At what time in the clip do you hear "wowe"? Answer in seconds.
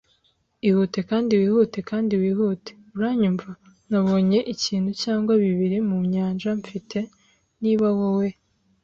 7.99-8.27